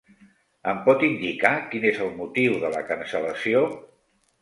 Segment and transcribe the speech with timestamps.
[0.71, 3.67] Em pot indicar quin és el motiu de la cancel·lació?